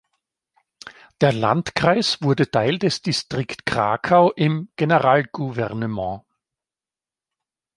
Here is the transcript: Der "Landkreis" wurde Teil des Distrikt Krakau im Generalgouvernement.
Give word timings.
Der 1.21 1.31
"Landkreis" 1.31 2.23
wurde 2.23 2.49
Teil 2.49 2.79
des 2.79 3.03
Distrikt 3.03 3.67
Krakau 3.67 4.31
im 4.31 4.67
Generalgouvernement. 4.75 6.23